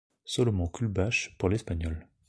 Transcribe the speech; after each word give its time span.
Solomon 0.25 0.67
Kullbach, 0.69 1.29
pour 1.37 1.47
l'espagnol. 1.49 2.07